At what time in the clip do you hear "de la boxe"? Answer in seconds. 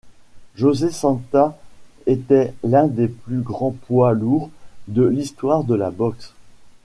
5.63-6.33